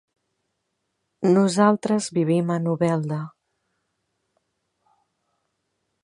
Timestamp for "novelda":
2.67-3.19